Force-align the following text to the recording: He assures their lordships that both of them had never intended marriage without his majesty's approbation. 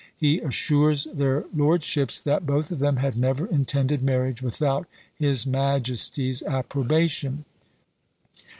He 0.17 0.39
assures 0.39 1.03
their 1.13 1.45
lordships 1.55 2.19
that 2.21 2.47
both 2.47 2.71
of 2.71 2.79
them 2.79 2.97
had 2.97 3.15
never 3.15 3.45
intended 3.45 4.01
marriage 4.01 4.41
without 4.41 4.87
his 5.15 5.45
majesty's 5.45 6.41
approbation. 6.41 7.45